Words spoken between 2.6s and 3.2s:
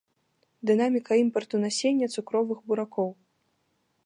буракоў.